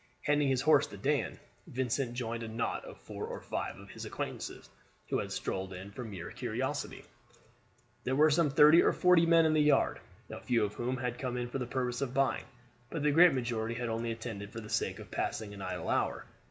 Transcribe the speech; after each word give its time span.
Handing 0.23 0.47
his 0.47 0.61
horse 0.63 0.87
to 0.87 0.97
Dan, 0.97 1.39
Vincent 1.67 2.15
joined 2.15 2.41
a 2.41 2.47
knot 2.47 2.83
of 2.85 2.97
four 2.97 3.27
or 3.27 3.39
five 3.39 3.77
of 3.77 3.91
his 3.91 4.03
acquaintances 4.03 4.67
who 5.09 5.19
had 5.19 5.31
strolled 5.31 5.73
in 5.73 5.91
from 5.91 6.09
mere 6.09 6.31
curiosity. 6.31 7.05
There 8.03 8.15
were 8.15 8.31
some 8.31 8.49
thirty 8.49 8.81
or 8.81 8.93
forty 8.93 9.27
men 9.27 9.45
in 9.45 9.53
the 9.53 9.61
yard, 9.61 9.99
a 10.31 10.41
few 10.41 10.65
of 10.65 10.73
whom 10.73 10.97
had 10.97 11.19
come 11.19 11.37
in 11.37 11.49
for 11.51 11.59
the 11.59 11.67
purpose 11.67 12.01
of 12.01 12.15
buying; 12.15 12.45
but 12.89 13.03
the 13.03 13.11
great 13.11 13.33
majority 13.35 13.75
had 13.75 13.89
only 13.89 14.11
attended 14.11 14.49
for 14.51 14.59
the 14.59 14.69
sake 14.69 14.97
of 14.97 15.11
passing 15.11 15.53
an 15.53 15.61
idle 15.61 15.87
hour. 15.87 16.25